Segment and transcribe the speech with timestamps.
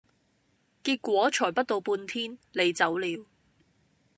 [0.83, 3.07] 結果才不到半天，你走了。